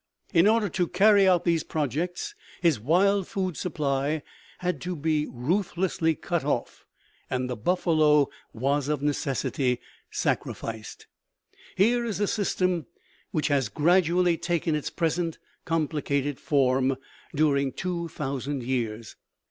[0.33, 4.23] In order to carry out these projects his wild food supply
[4.57, 6.87] had to be ruthlessly cut off,
[7.29, 9.79] and the buffalo were of necessity
[10.09, 11.05] sacrificed.
[11.75, 12.87] Here is a system
[13.29, 16.97] which has gradually taken its present complicated form
[17.35, 19.17] during two thousand years.